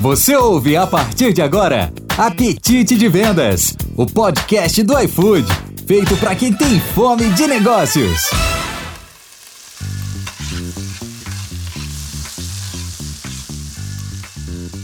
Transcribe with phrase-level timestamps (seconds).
[0.00, 5.44] Você ouve a partir de agora Apetite de Vendas, o podcast do iFood,
[5.88, 8.30] feito para quem tem fome de negócios.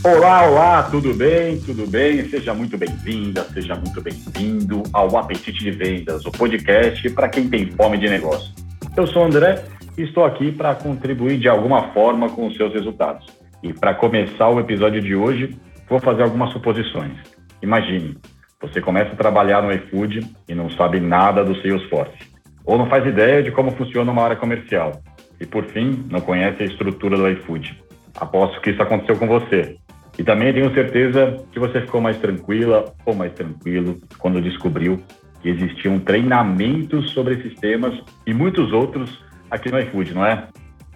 [0.03, 1.61] Olá, olá, tudo bem?
[1.61, 2.29] Tudo bem?
[2.29, 7.71] Seja muito bem-vinda, seja muito bem-vindo ao Apetite de Vendas, o podcast para quem tem
[7.71, 8.53] fome de negócio.
[8.97, 9.65] Eu sou o André
[9.97, 13.44] e estou aqui para contribuir de alguma forma com os seus resultados.
[13.65, 15.59] E para começar o episódio de hoje,
[15.89, 17.15] vou fazer algumas suposições.
[17.63, 18.15] Imagine,
[18.61, 22.31] você começa a trabalhar no iFood e não sabe nada do Salesforce,
[22.63, 24.93] ou não faz ideia de como funciona uma área comercial,
[25.41, 27.83] e por fim, não conhece a estrutura do iFood.
[28.21, 29.79] Aposto que isso aconteceu com você.
[30.19, 35.03] E também tenho certeza que você ficou mais tranquila ou mais tranquilo quando descobriu
[35.41, 40.49] que existiam treinamentos sobre esses temas e muitos outros aqui no iFood, não é?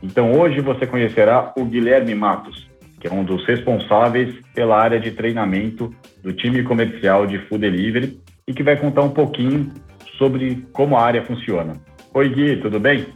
[0.03, 2.68] Então hoje você conhecerá o Guilherme Matos,
[3.01, 8.21] que é um dos responsáveis pela área de treinamento do time comercial de Food Delivery
[8.47, 9.73] e que vai contar um pouquinho
[10.17, 11.75] sobre como a área funciona.
[12.13, 13.07] Oi Gui, tudo bem?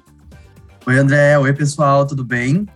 [0.86, 2.66] Oi André, oi pessoal, tudo bem?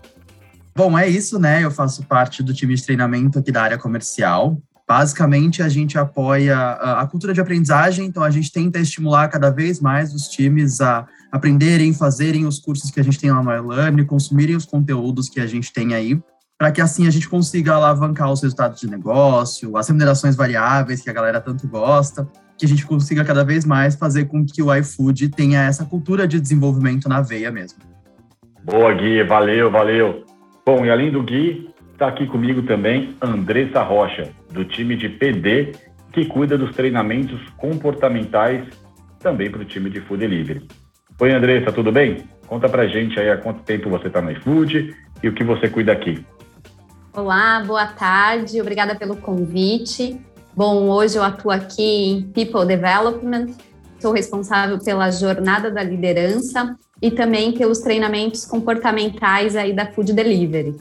[0.74, 1.64] Bom, é isso, né?
[1.64, 4.58] Eu faço parte do time de treinamento aqui da área comercial.
[4.86, 9.80] Basicamente, a gente apoia a cultura de aprendizagem, então a gente tenta estimular cada vez
[9.80, 14.04] mais os times a aprenderem, fazerem os cursos que a gente tem lá no iLearn,
[14.04, 16.20] consumirem os conteúdos que a gente tem aí,
[16.58, 21.10] para que assim a gente consiga alavancar os resultados de negócio, as remunerações variáveis que
[21.10, 22.26] a galera tanto gosta,
[22.56, 26.26] que a gente consiga cada vez mais fazer com que o iFood tenha essa cultura
[26.26, 27.78] de desenvolvimento na veia mesmo.
[28.64, 30.24] Boa, Gui, valeu, valeu.
[30.64, 35.72] Bom, e além do Gui, está aqui comigo também Andressa Rocha, do time de PD,
[36.12, 38.66] que cuida dos treinamentos comportamentais
[39.20, 40.66] também para o time de Food Delivery.
[41.20, 42.24] Oi, Andressa, tudo bem?
[42.46, 45.68] Conta pra gente aí há quanto tempo você está no iFood e o que você
[45.68, 46.24] cuida aqui.
[47.16, 50.20] Olá, boa tarde, obrigada pelo convite.
[50.54, 53.46] Bom, hoje eu atuo aqui em People Development,
[53.98, 60.76] sou responsável pela jornada da liderança e também pelos treinamentos comportamentais aí da Food Delivery.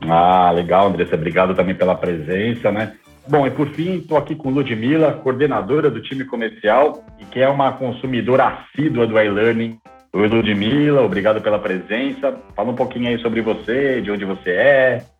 [0.00, 2.94] Ah, legal, Andressa, obrigado também pela presença, né?
[3.28, 7.48] Bom, e por fim, estou aqui com Ludmila, coordenadora do time comercial e que é
[7.48, 9.78] uma consumidora assídua do iLearning.
[10.12, 12.36] Oi, Ludmila, obrigado pela presença.
[12.56, 15.15] Fala um pouquinho aí sobre você, de onde você é.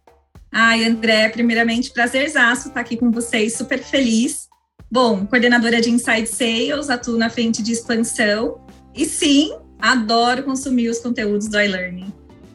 [0.58, 4.48] Ai, André, primeiramente, prazerzaço estar aqui com vocês, super feliz.
[4.90, 10.98] Bom, coordenadora de Inside Sales, atuo na frente de expansão e sim, adoro consumir os
[10.98, 12.10] conteúdos do iLearning.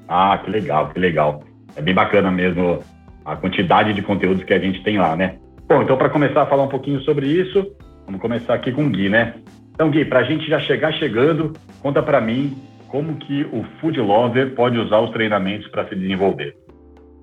[0.08, 1.44] Ah, que legal, que legal.
[1.76, 2.84] É bem bacana mesmo
[3.24, 5.38] a quantidade de conteúdos que a gente tem lá, né?
[5.70, 7.72] Bom, então para começar a falar um pouquinho sobre isso,
[8.08, 9.36] vamos começar aqui com o Gui, né?
[9.76, 12.58] Então, Gui, para a gente já chegar chegando, conta para mim
[12.88, 16.58] como que o Food Lover pode usar os treinamentos para se desenvolver.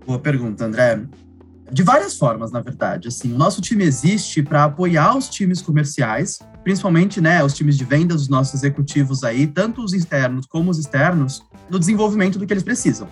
[0.08, 1.02] Boa pergunta, André.
[1.70, 3.08] De várias formas, na verdade.
[3.08, 7.84] Assim, o nosso time existe para apoiar os times comerciais, principalmente, né, os times de
[7.84, 12.54] vendas, os nossos executivos aí, tanto os internos como os externos, no desenvolvimento do que
[12.54, 13.06] eles precisam.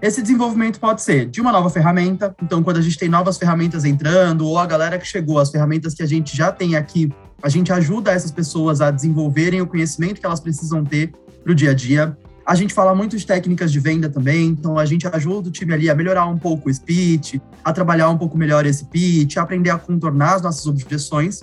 [0.00, 3.84] Esse desenvolvimento pode ser de uma nova ferramenta, então quando a gente tem novas ferramentas
[3.84, 7.50] entrando, ou a galera que chegou, as ferramentas que a gente já tem aqui, a
[7.50, 11.12] gente ajuda essas pessoas a desenvolverem o conhecimento que elas precisam ter
[11.44, 12.16] para o dia a dia.
[12.48, 15.74] A gente fala muito de técnicas de venda também, então a gente ajuda o time
[15.74, 19.42] ali a melhorar um pouco o speech, a trabalhar um pouco melhor esse pitch, a
[19.42, 21.40] aprender a contornar as nossas objeções.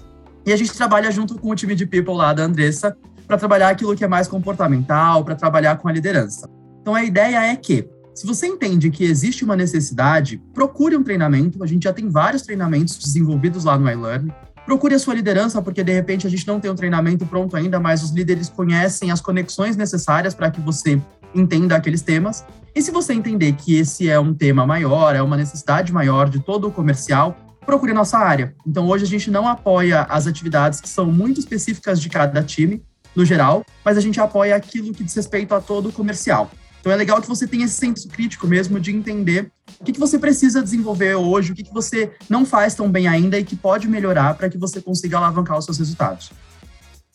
[0.47, 3.69] E a gente trabalha junto com o time de people lá da Andressa para trabalhar
[3.69, 6.49] aquilo que é mais comportamental, para trabalhar com a liderança.
[6.81, 11.63] Então a ideia é que se você entende que existe uma necessidade, procure um treinamento.
[11.63, 14.33] A gente já tem vários treinamentos desenvolvidos lá no iLearn.
[14.65, 17.79] Procure a sua liderança, porque de repente a gente não tem um treinamento pronto ainda,
[17.79, 20.99] mas os líderes conhecem as conexões necessárias para que você
[21.35, 22.43] entenda aqueles temas.
[22.73, 26.39] E se você entender que esse é um tema maior, é uma necessidade maior de
[26.39, 28.55] todo o comercial, procure nossa área.
[28.65, 32.83] Então hoje a gente não apoia as atividades que são muito específicas de cada time,
[33.15, 36.51] no geral, mas a gente apoia aquilo que diz respeito a todo o comercial.
[36.85, 39.51] Então é legal que você tenha esse senso crítico mesmo de entender
[39.81, 43.07] o que, que você precisa desenvolver hoje, o que, que você não faz tão bem
[43.07, 46.31] ainda e que pode melhorar para que você consiga alavancar os seus resultados.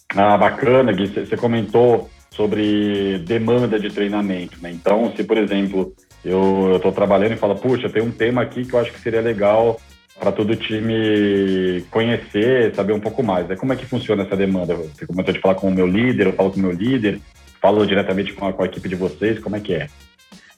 [0.09, 1.06] Ah, bacana, Gui.
[1.06, 4.73] Você comentou sobre demanda de treinamento, né?
[4.73, 8.75] Então, se, por exemplo, eu estou trabalhando e falo, puxa, tem um tema aqui que
[8.75, 9.81] eu acho que seria legal
[10.19, 13.47] para todo time conhecer, saber um pouco mais.
[13.47, 13.55] Né?
[13.55, 14.75] Como é que funciona essa demanda?
[14.75, 17.21] Você comentou de falar com o meu líder, eu falo com o meu líder,
[17.61, 19.39] falou diretamente com a, com a equipe de vocês?
[19.39, 19.89] Como é que é?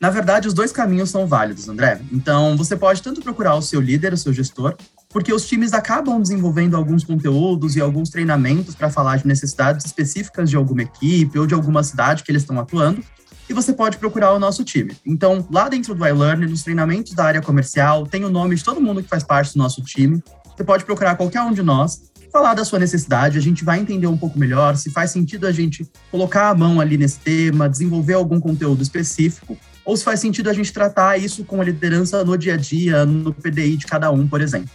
[0.02, 2.00] Na verdade, os dois caminhos são válidos, André.
[2.10, 4.75] Então, você pode tanto procurar o seu líder, o seu gestor,
[5.08, 10.50] porque os times acabam desenvolvendo alguns conteúdos e alguns treinamentos para falar de necessidades específicas
[10.50, 13.00] de alguma equipe ou de alguma cidade que eles estão atuando.
[13.49, 14.96] e você pode procurar o nosso time.
[15.04, 18.81] Então, lá dentro do iLearn, nos treinamentos da área comercial, tem o nome de todo
[18.81, 20.22] mundo que faz parte do nosso time.
[20.56, 24.06] Você pode procurar qualquer um de nós, falar da sua necessidade, a gente vai entender
[24.06, 28.14] um pouco melhor se faz sentido a gente colocar a mão ali nesse tema, desenvolver
[28.14, 32.37] algum conteúdo específico, ou se faz sentido a gente tratar isso com a liderança no
[32.38, 34.70] dia a dia, no PDI de cada um, por exemplo.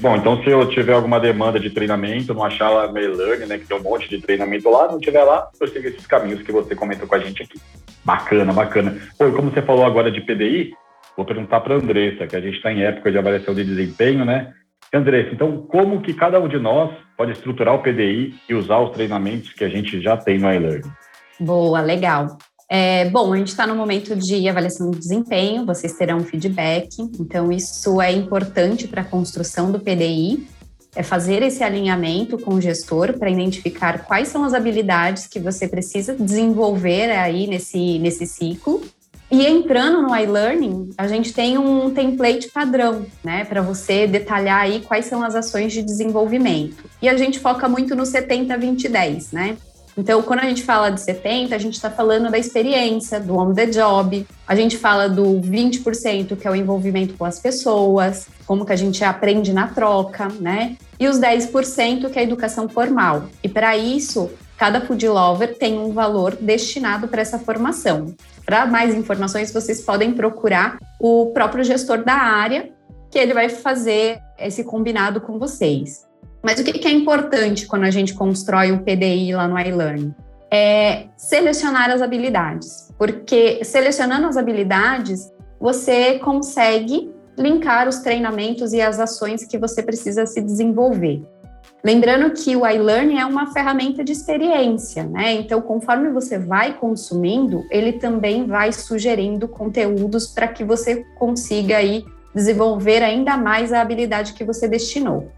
[0.00, 3.58] Bom, então se eu tiver alguma demanda de treinamento, não achar lá no e-learning, né,
[3.58, 6.52] que tem um monte de treinamento lá, não tiver lá, eu sigo esses caminhos que
[6.52, 7.60] você comentou com a gente aqui.
[8.04, 8.96] Bacana, bacana.
[9.18, 10.72] Pô, como você falou agora de PDI,
[11.16, 14.24] vou perguntar para a Andressa, que a gente está em época de avaliação de desempenho,
[14.24, 14.54] né?
[14.92, 18.90] Andressa, então como que cada um de nós pode estruturar o PDI e usar os
[18.90, 20.90] treinamentos que a gente já tem no e-learning?
[21.38, 22.38] Boa, legal.
[22.70, 26.88] É, bom, a gente está no momento de avaliação de desempenho, vocês terão feedback,
[27.18, 30.46] então isso é importante para a construção do PDI,
[30.94, 35.68] é fazer esse alinhamento com o gestor para identificar quais são as habilidades que você
[35.68, 38.82] precisa desenvolver aí nesse, nesse ciclo
[39.30, 44.80] e entrando no iLearning, a gente tem um template padrão, né, para você detalhar aí
[44.80, 46.84] quais são as ações de desenvolvimento.
[47.02, 49.56] E a gente foca muito no 70 20 10, né?
[49.98, 53.52] Então, quando a gente fala de 70, a gente está falando da experiência, do on
[53.52, 54.24] the job.
[54.46, 58.76] A gente fala do 20%, que é o envolvimento com as pessoas, como que a
[58.76, 60.76] gente aprende na troca, né?
[61.00, 63.24] E os 10%, que é a educação formal.
[63.42, 68.14] E para isso, cada food lover tem um valor destinado para essa formação.
[68.44, 72.70] Para mais informações, vocês podem procurar o próprio gestor da área,
[73.08, 76.06] que ele vai fazer esse combinado com vocês.
[76.42, 80.14] Mas o que é importante quando a gente constrói um PDI lá no iLearn?
[80.50, 88.98] É selecionar as habilidades, porque selecionando as habilidades, você consegue linkar os treinamentos e as
[88.98, 91.22] ações que você precisa se desenvolver.
[91.84, 95.34] Lembrando que o iLearn é uma ferramenta de experiência, né?
[95.34, 102.04] Então, conforme você vai consumindo, ele também vai sugerindo conteúdos para que você consiga aí
[102.34, 105.30] desenvolver ainda mais a habilidade que você destinou.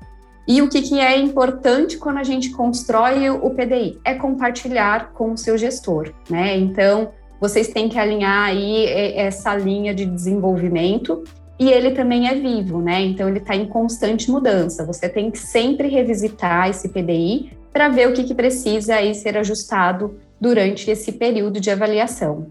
[0.48, 4.00] E o que, que é importante quando a gente constrói o PDI?
[4.04, 6.56] É compartilhar com o seu gestor, né?
[6.56, 7.10] Então,
[7.40, 11.22] vocês têm que alinhar aí essa linha de desenvolvimento
[11.60, 13.02] e ele também é vivo, né?
[13.02, 14.86] Então ele está em constante mudança.
[14.86, 19.36] Você tem que sempre revisitar esse PDI para ver o que, que precisa aí ser
[19.36, 22.50] ajustado durante esse período de avaliação.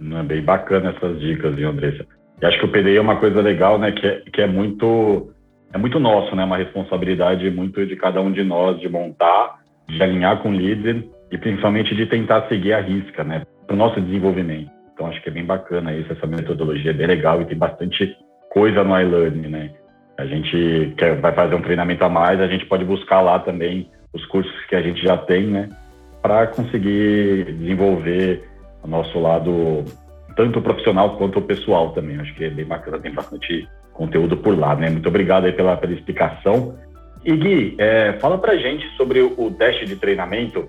[0.00, 2.06] É bem bacana essas dicas, viu, Andressa?
[2.40, 3.90] E acho que o PDI é uma coisa legal, né?
[3.90, 5.30] Que é, que é muito
[5.72, 6.44] é muito nosso, né?
[6.44, 11.04] Uma responsabilidade muito de cada um de nós de montar, de alinhar com o líder
[11.28, 13.42] e principalmente de tentar seguir a risca, né?
[13.66, 14.70] Para o nosso desenvolvimento.
[14.92, 18.16] Então acho que é bem bacana isso, essa metodologia é bem legal e tem bastante
[18.54, 19.70] coisa no iLearning, né?
[20.16, 23.90] A gente quer, vai fazer um treinamento a mais, a gente pode buscar lá também
[24.12, 25.68] os cursos que a gente já tem, né?
[26.22, 28.48] Para conseguir desenvolver
[28.82, 29.84] o nosso lado,
[30.36, 32.18] tanto profissional quanto pessoal também.
[32.20, 34.88] Acho que é bem bacana, tem bastante conteúdo por lá, né?
[34.88, 36.78] Muito obrigado aí pela, pela explicação.
[37.24, 40.68] E Gui, é, fala pra gente sobre o dash de treinamento.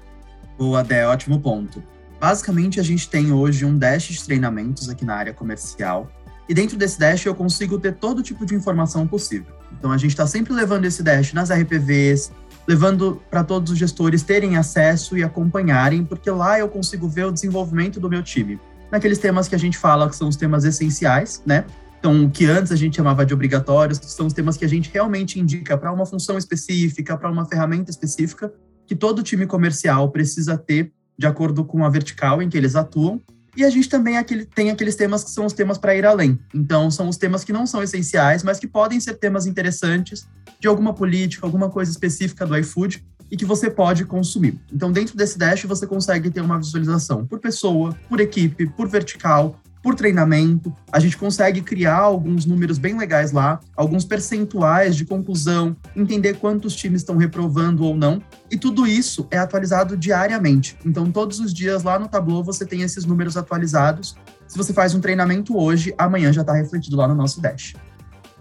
[0.58, 1.84] Boa, Dé, ótimo ponto.
[2.20, 6.10] Basicamente, a gente tem hoje um dash de treinamentos aqui na área comercial,
[6.48, 9.54] e dentro desse dash eu consigo ter todo tipo de informação possível.
[9.78, 12.32] Então a gente está sempre levando esse dash nas RPVs,
[12.68, 17.32] levando para todos os gestores terem acesso e acompanharem, porque lá eu consigo ver o
[17.32, 18.60] desenvolvimento do meu time.
[18.92, 21.66] Naqueles temas que a gente fala que são os temas essenciais, né?
[22.00, 24.92] Então, o que antes a gente chamava de obrigatórios, são os temas que a gente
[24.94, 28.54] realmente indica para uma função específica, para uma ferramenta específica,
[28.86, 33.20] que todo time comercial precisa ter de acordo com a vertical em que eles atuam,
[33.56, 36.40] e a gente também aquele, tem aqueles temas que são os temas para ir além.
[36.54, 40.28] Então, são os temas que não são essenciais, mas que podem ser temas interessantes
[40.60, 44.60] de alguma política, alguma coisa específica do iFood e que você pode consumir.
[44.72, 49.60] Então, dentro desse dash, você consegue ter uma visualização por pessoa, por equipe, por vertical,
[49.86, 50.74] por treinamento.
[50.92, 56.76] A gente consegue criar alguns números bem legais lá, alguns percentuais de conclusão, entender quantos
[56.76, 58.20] times estão reprovando ou não.
[58.50, 60.76] E tudo isso é atualizado diariamente.
[60.84, 64.16] Então, todos os dias lá no Tableau você tem esses números atualizados.
[64.48, 67.76] Se você faz um treinamento hoje, amanhã já está refletido lá no nosso Dash.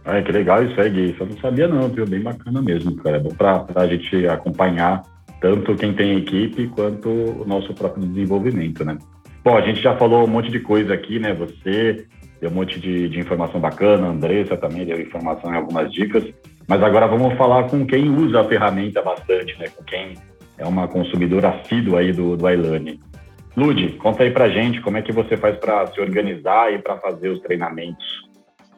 [0.06, 1.10] É, que legal isso aí, Gui.
[1.10, 2.06] Isso eu não sabia não, viu?
[2.06, 3.18] Bem bacana mesmo, cara.
[3.18, 5.02] É bom para a gente acompanhar
[5.42, 8.96] tanto quem tem equipe quanto o nosso próprio desenvolvimento, né?
[9.44, 11.34] Bom, a gente já falou um monte de coisa aqui, né?
[11.34, 12.06] Você
[12.40, 16.24] deu um monte de, de informação bacana, a Andressa também deu informação em algumas dicas,
[16.66, 19.68] mas agora vamos falar com quem usa a ferramenta bastante, né?
[19.68, 20.14] Com quem
[20.56, 22.98] é uma consumidora assídua aí do, do iLearning.
[23.54, 26.96] Lud, conta aí pra gente como é que você faz para se organizar e para
[26.96, 28.24] fazer os treinamentos.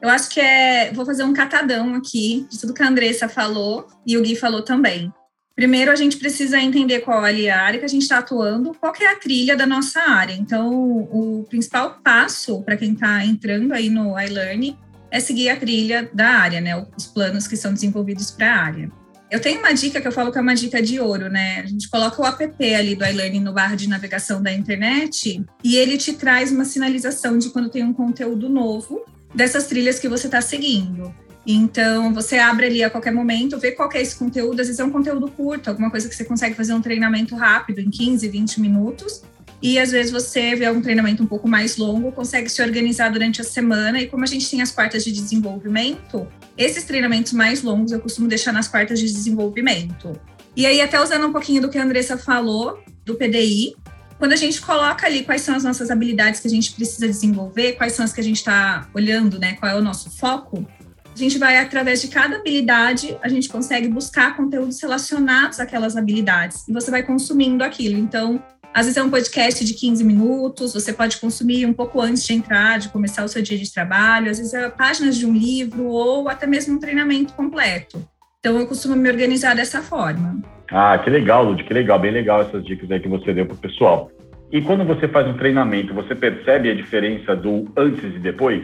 [0.02, 0.92] Eu acho que é.
[0.92, 4.62] Vou fazer um catadão aqui de tudo que a Andressa falou e o Gui falou
[4.62, 5.12] também.
[5.56, 8.92] Primeiro, a gente precisa entender qual é a área que a gente está atuando, qual
[9.00, 10.34] é a trilha da nossa área.
[10.34, 14.78] Então, o principal passo para quem está entrando aí no iLearn
[15.10, 16.86] é seguir a trilha da área, né?
[16.94, 18.92] Os planos que são desenvolvidos para a área.
[19.30, 21.60] Eu tenho uma dica que eu falo que é uma dica de ouro, né?
[21.60, 25.76] A gente coloca o app ali do iLearning no bar de navegação da internet e
[25.76, 30.26] ele te traz uma sinalização de quando tem um conteúdo novo dessas trilhas que você
[30.26, 31.14] está seguindo.
[31.46, 34.84] Então, você abre ali a qualquer momento, vê qual é esse conteúdo, às vezes é
[34.84, 38.60] um conteúdo curto, alguma coisa que você consegue fazer um treinamento rápido, em 15, 20
[38.60, 39.22] minutos,
[39.62, 43.40] e às vezes você vê um treinamento um pouco mais longo, consegue se organizar durante
[43.40, 44.00] a semana.
[44.00, 48.28] E como a gente tem as quartas de desenvolvimento, esses treinamentos mais longos eu costumo
[48.28, 50.18] deixar nas quartas de desenvolvimento.
[50.54, 53.76] E aí, até usando um pouquinho do que a Andressa falou, do PDI,
[54.18, 57.74] quando a gente coloca ali quais são as nossas habilidades que a gente precisa desenvolver,
[57.74, 59.54] quais são as que a gente está olhando, né?
[59.54, 60.66] Qual é o nosso foco,
[61.16, 66.68] a gente vai, através de cada habilidade, a gente consegue buscar conteúdos relacionados àquelas habilidades.
[66.68, 67.98] E você vai consumindo aquilo.
[67.98, 68.42] Então,
[68.74, 72.34] às vezes é um podcast de 15 minutos, você pode consumir um pouco antes de
[72.34, 75.86] entrar, de começar o seu dia de trabalho, às vezes é páginas de um livro
[75.86, 78.06] ou até mesmo um treinamento completo.
[78.38, 80.42] Então eu costumo me organizar dessa forma.
[80.70, 83.54] Ah, que legal, Lud, que legal, bem legal essas dicas aí que você deu para
[83.54, 84.10] o pessoal.
[84.52, 88.62] E quando você faz um treinamento, você percebe a diferença do antes e depois?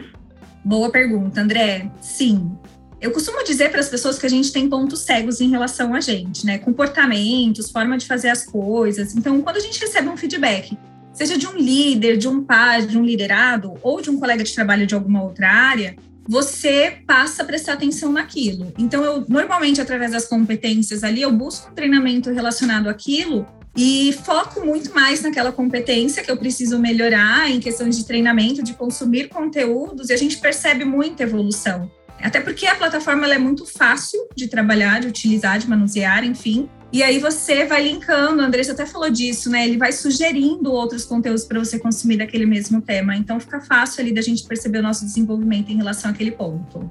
[0.63, 1.91] Boa pergunta, André.
[1.99, 2.57] Sim,
[3.03, 5.99] eu costumo dizer para as pessoas que a gente tem pontos cegos em relação a
[5.99, 6.57] gente, né?
[6.57, 9.13] Comportamentos, forma de fazer as coisas.
[9.13, 10.77] Então, quando a gente recebe um feedback,
[11.11, 14.55] seja de um líder, de um pai, de um liderado ou de um colega de
[14.55, 18.71] trabalho de alguma outra área, você passa a prestar atenção naquilo.
[18.77, 24.63] Então, eu normalmente, através das competências ali, eu busco um treinamento relacionado àquilo e foco
[24.63, 30.09] muito mais naquela competência que eu preciso melhorar em questões de treinamento, de consumir conteúdos,
[30.09, 31.91] e a gente percebe muita evolução.
[32.21, 36.69] Até porque a plataforma é muito fácil de trabalhar, de utilizar, de manusear, enfim.
[36.91, 39.65] E aí você vai linkando, a Andressa até falou disso, né?
[39.65, 43.15] Ele vai sugerindo outros conteúdos para você consumir daquele mesmo tema.
[43.15, 46.89] Então fica fácil ali da gente perceber o nosso desenvolvimento em relação àquele ponto.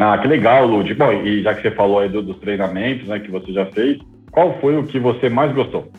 [0.00, 0.92] Ah, que legal, Lud.
[0.94, 3.98] Bom, e já que você falou aí do, dos treinamentos, né, que você já fez,
[4.32, 5.92] qual foi o que você mais gostou?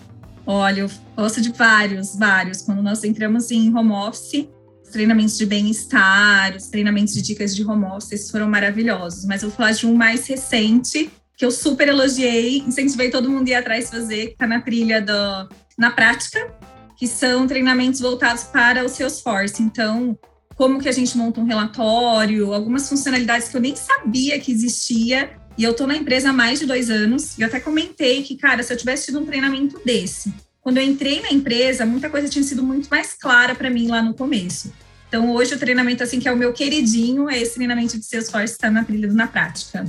[0.45, 2.61] Olha, eu gosto de vários, vários.
[2.63, 4.49] Quando nós entramos em home office,
[4.93, 9.25] treinamentos de bem-estar, os treinamentos de dicas de home office foram maravilhosos.
[9.25, 13.47] Mas eu vou falar de um mais recente, que eu super elogiei, incentivei todo mundo
[13.47, 16.53] a ir atrás fazer, que está na trilha do, na prática,
[16.95, 19.61] que são treinamentos voltados para o Salesforce.
[19.61, 20.17] Então,
[20.55, 25.31] como que a gente monta um relatório, algumas funcionalidades que eu nem sabia que existia.
[25.57, 28.35] E eu estou na empresa há mais de dois anos, e eu até comentei que,
[28.35, 32.29] cara, se eu tivesse tido um treinamento desse, quando eu entrei na empresa, muita coisa
[32.29, 34.73] tinha sido muito mais clara para mim lá no começo.
[35.07, 38.53] Então, hoje, o treinamento, assim, que é o meu queridinho, é esse treinamento de Salesforce
[38.53, 39.85] está na trilha do Na Prática.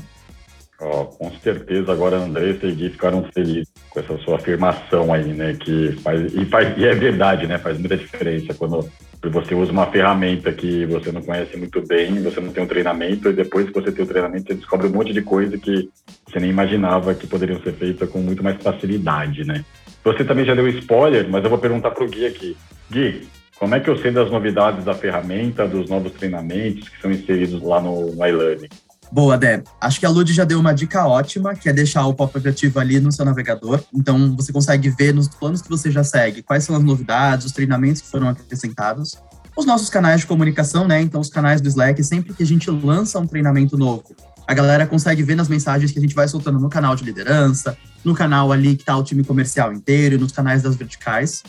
[0.80, 5.54] Oh, com certeza, agora Andressa e Gui ficaram felizes com essa sua afirmação aí, né?
[5.54, 7.58] Que faz e, faz, e é verdade, né?
[7.58, 8.90] Faz muita diferença quando
[9.28, 13.28] você usa uma ferramenta que você não conhece muito bem, você não tem um treinamento,
[13.28, 15.88] e depois que você tem o treinamento, você descobre um monte de coisa que
[16.26, 19.64] você nem imaginava que poderiam ser feitas com muito mais facilidade, né?
[20.02, 22.56] Você também já deu spoiler, mas eu vou perguntar para o Gui aqui.
[22.90, 23.26] Gui,
[23.56, 27.62] como é que eu sei das novidades da ferramenta, dos novos treinamentos que são inseridos
[27.62, 28.68] lá no iLearning?
[29.12, 29.64] Boa, Deb.
[29.80, 32.80] Acho que a Lud já deu uma dica ótima, que é deixar o pop ativo
[32.80, 33.80] ali no seu navegador.
[33.92, 37.52] Então, você consegue ver nos planos que você já segue quais são as novidades, os
[37.52, 39.16] treinamentos que foram acrescentados.
[39.56, 41.00] Os nossos canais de comunicação, né?
[41.00, 44.86] Então, os canais do Slack, sempre que a gente lança um treinamento novo, a galera
[44.86, 48.52] consegue ver nas mensagens que a gente vai soltando no canal de liderança, no canal
[48.52, 51.42] ali que está o time comercial inteiro, nos canais das verticais.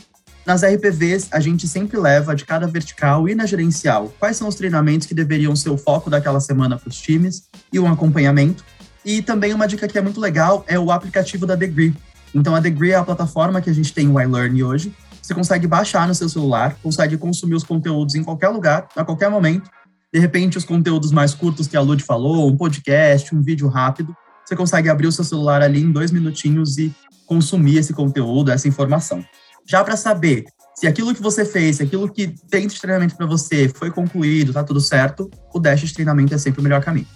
[0.46, 4.54] Nas RPVs, a gente sempre leva de cada vertical e na gerencial quais são os
[4.54, 8.64] treinamentos que deveriam ser o foco daquela semana para os times e um acompanhamento.
[9.04, 11.96] E também uma dica que é muito legal é o aplicativo da Degree.
[12.34, 14.94] Então, a Degree é a plataforma que a gente tem o iLearn hoje.
[15.20, 19.32] Você consegue baixar no seu celular, consegue consumir os conteúdos em qualquer lugar, a qualquer
[19.32, 19.68] momento.
[20.14, 24.16] De repente, os conteúdos mais curtos que a Lud falou, um podcast, um vídeo rápido,
[24.46, 26.94] você consegue abrir o seu celular ali em dois minutinhos e
[27.25, 29.25] consumir esse conteúdo, essa informação
[29.66, 30.46] já para saber
[30.76, 34.54] se aquilo que você fez, se aquilo que tem de treinamento para você foi concluído,
[34.54, 37.08] tá tudo certo, o Dash de treinamento é sempre o melhor caminho.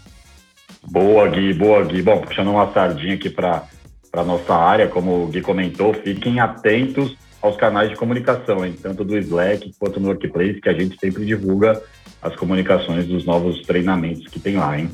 [0.89, 2.01] Boa, Gui, boa, Gui.
[2.01, 3.67] Bom, puxando uma sardinha aqui para
[4.13, 8.75] a nossa área, como o Gui comentou, fiquem atentos aos canais de comunicação, hein?
[8.81, 11.81] tanto do Slack quanto no Workplace, que a gente sempre divulga
[12.21, 14.89] as comunicações dos novos treinamentos que tem lá, hein?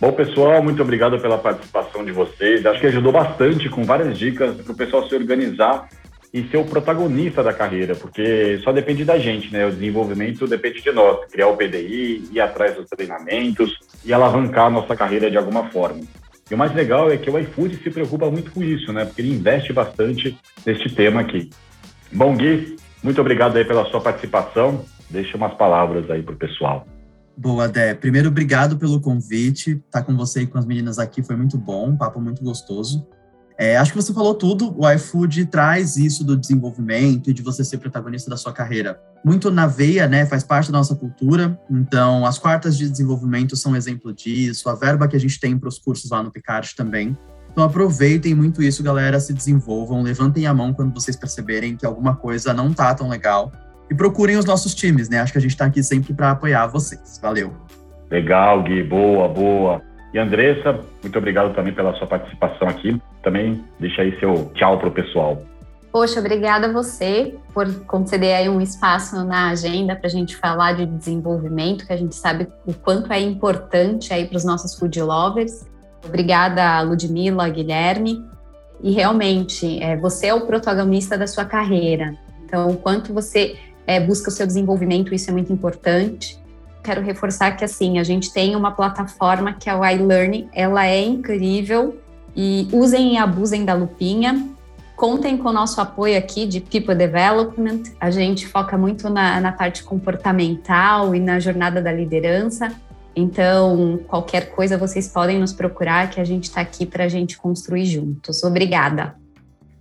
[0.00, 2.64] Bom, pessoal, muito obrigado pela participação de vocês.
[2.64, 5.88] Acho que ajudou bastante com várias dicas para o pessoal se organizar
[6.32, 9.66] e ser o protagonista da carreira, porque só depende da gente, né?
[9.66, 14.70] O desenvolvimento depende de nós, criar o PDI, ir atrás dos treinamentos e alavancar a
[14.70, 16.00] nossa carreira de alguma forma.
[16.48, 19.04] E o mais legal é que o iFood se preocupa muito com isso, né?
[19.04, 21.50] Porque ele investe bastante neste tema aqui.
[22.12, 24.84] Bom, Gui, muito obrigado aí pela sua participação.
[25.08, 26.86] Deixa umas palavras aí para o pessoal.
[27.36, 27.94] Boa, Dé.
[27.94, 29.72] Primeiro, obrigado pelo convite.
[29.72, 32.42] Estar tá com você e com as meninas aqui foi muito bom, um papo muito
[32.42, 33.06] gostoso.
[33.60, 34.74] É, acho que você falou tudo.
[34.74, 38.98] O iFood traz isso do desenvolvimento e de você ser protagonista da sua carreira.
[39.22, 40.24] Muito na veia, né?
[40.24, 41.60] Faz parte da nossa cultura.
[41.70, 44.70] Então, as quartas de desenvolvimento são exemplo disso.
[44.70, 47.14] A verba que a gente tem para os cursos lá no Picard também.
[47.52, 49.20] Então, aproveitem muito isso, galera.
[49.20, 50.00] Se desenvolvam.
[50.00, 53.52] Levantem a mão quando vocês perceberem que alguma coisa não tá tão legal.
[53.90, 55.20] E procurem os nossos times, né?
[55.20, 57.20] Acho que a gente está aqui sempre para apoiar vocês.
[57.20, 57.54] Valeu.
[58.10, 58.82] Legal, Gui.
[58.84, 59.89] Boa, boa.
[60.12, 63.00] E Andressa, muito obrigado também pela sua participação aqui.
[63.22, 65.40] Também deixa aí seu tchau para o pessoal.
[65.92, 70.72] Poxa, obrigada a você por conceder aí um espaço na agenda para a gente falar
[70.74, 75.00] de desenvolvimento, que a gente sabe o quanto é importante aí para os nossos food
[75.02, 75.64] lovers.
[76.04, 78.24] Obrigada, Ludmila, Guilherme.
[78.82, 82.14] E realmente, é, você é o protagonista da sua carreira.
[82.44, 86.39] Então, o quanto você é, busca o seu desenvolvimento, isso é muito importante
[86.82, 91.02] quero reforçar que assim, a gente tem uma plataforma que é o iLearning, ela é
[91.02, 91.98] incrível
[92.34, 94.48] e usem e abusem da lupinha.
[94.96, 97.84] Contem com o nosso apoio aqui de People Development.
[97.98, 102.70] A gente foca muito na, na parte comportamental e na jornada da liderança.
[103.16, 107.36] Então, qualquer coisa vocês podem nos procurar, que a gente está aqui para a gente
[107.38, 108.42] construir juntos.
[108.44, 109.14] Obrigada.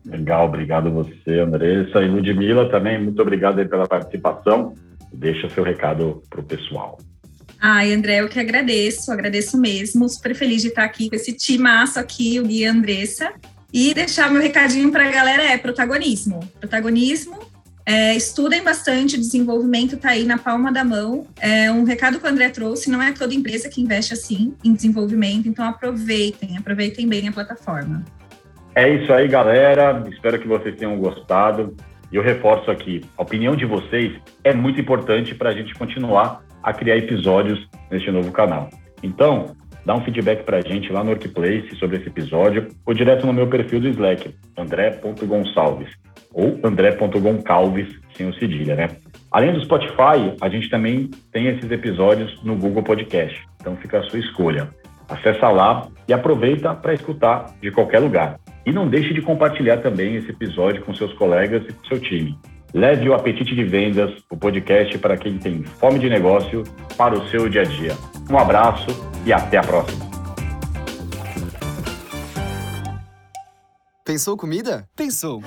[0.05, 2.01] Legal, obrigado você, Andressa.
[2.01, 4.73] E Ludmila também, muito obrigado pela participação.
[5.11, 6.97] Deixa seu recado para o pessoal.
[7.59, 10.07] Ai, André, eu que agradeço, agradeço mesmo.
[10.07, 13.33] Super feliz de estar aqui com esse timaço aqui, o Gui e a Andressa.
[13.71, 16.39] E deixar meu recadinho para a galera é protagonismo.
[16.59, 17.37] Protagonismo,
[17.85, 21.25] é, estudem bastante, desenvolvimento está aí na palma da mão.
[21.39, 24.73] É um recado que o André trouxe, não é toda empresa que investe assim em
[24.73, 28.05] desenvolvimento, então aproveitem, aproveitem bem a plataforma.
[28.75, 30.03] É isso aí, galera.
[30.07, 31.75] Espero que vocês tenham gostado.
[32.11, 36.43] E eu reforço aqui, a opinião de vocês é muito importante para a gente continuar
[36.63, 38.69] a criar episódios neste novo canal.
[39.03, 43.25] Então, dá um feedback para a gente lá no Workplace sobre esse episódio ou direto
[43.25, 45.89] no meu perfil do Slack, andré.gonçalves
[46.33, 48.87] ou andré.goncalves, sem o cedilha, né?
[49.31, 54.03] Além do Spotify, a gente também tem esses episódios no Google Podcast, então fica a
[54.03, 54.69] sua escolha.
[55.07, 58.39] Acesse lá e aproveita para escutar de qualquer lugar.
[58.69, 62.37] E não deixe de compartilhar também esse episódio com seus colegas e com seu time.
[62.71, 66.63] Leve o apetite de vendas, o podcast para quem tem fome de negócio,
[66.95, 67.97] para o seu dia a dia.
[68.29, 68.85] Um abraço
[69.25, 70.05] e até a próxima.
[74.05, 74.87] Pensou comida?
[74.95, 75.41] Pensou.